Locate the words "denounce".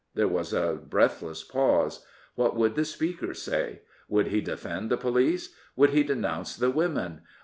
6.01-6.55